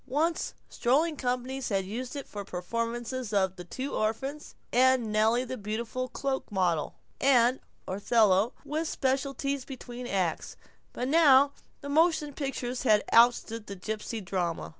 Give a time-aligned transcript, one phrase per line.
[0.07, 5.57] Once, strolling companies had used it for performances of "The Two Orphans," and "Nellie the
[5.57, 10.57] Beautiful Cloak Model," and "Othello" with specialties between acts,
[10.91, 11.51] but now
[11.81, 14.69] the motion pictures had ousted the gipsy drama.